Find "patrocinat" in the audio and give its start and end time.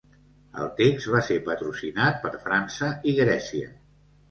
1.51-2.19